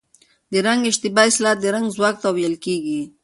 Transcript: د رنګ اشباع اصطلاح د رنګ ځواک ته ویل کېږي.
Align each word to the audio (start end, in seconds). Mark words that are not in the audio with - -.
د 0.51 0.53
رنګ 0.65 0.81
اشباع 0.89 1.25
اصطلاح 1.31 1.55
د 1.59 1.65
رنګ 1.75 1.87
ځواک 1.95 2.15
ته 2.23 2.29
ویل 2.35 2.55
کېږي. 2.65 3.01